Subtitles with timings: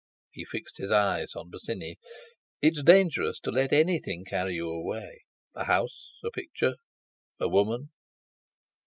[0.31, 1.99] He fixed his eyes on Bosinney:
[2.59, 6.73] "It's dangerous to let anything carry you away—a house, a picture,
[7.39, 7.91] a—woman!"